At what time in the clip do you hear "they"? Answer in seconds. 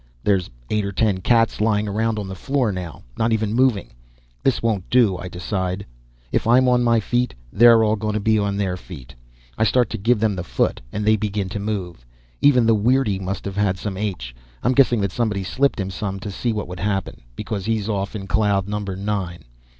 11.05-11.17